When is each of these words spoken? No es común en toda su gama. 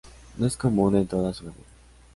No 0.39 0.47
es 0.47 0.57
común 0.57 0.95
en 0.95 1.05
toda 1.05 1.31
su 1.31 1.45
gama. 1.45 1.57